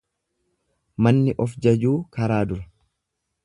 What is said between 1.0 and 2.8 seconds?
Manni of jajuu karaa dura.